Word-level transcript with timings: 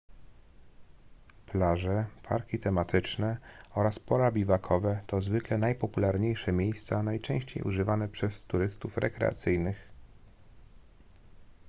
plaże 1.45 2.05
parki 2.23 2.59
tematyczne 2.59 3.37
oraz 3.73 3.99
pola 3.99 4.31
biwakowe 4.31 5.01
to 5.07 5.21
zwykle 5.21 5.57
najpopularniejsze 5.57 6.51
miejsca 6.51 7.03
najczęściej 7.03 7.63
używane 7.63 8.07
przez 8.09 8.45
turystów 8.45 8.97
rekreacyjnych 8.97 9.87